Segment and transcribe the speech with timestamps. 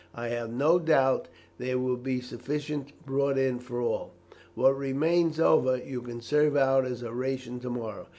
[0.15, 1.27] I have no doubt
[1.59, 4.15] there will be sufficient brought in for all.
[4.55, 8.07] What remains over, you can serve out as a ration to morrow.